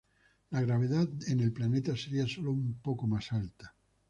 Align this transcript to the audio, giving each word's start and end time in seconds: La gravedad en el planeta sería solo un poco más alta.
La 0.49 0.61
gravedad 0.63 1.07
en 1.27 1.41
el 1.41 1.51
planeta 1.51 1.95
sería 1.95 2.25
solo 2.27 2.51
un 2.53 2.79
poco 2.81 3.05
más 3.05 3.31
alta. 3.33 3.75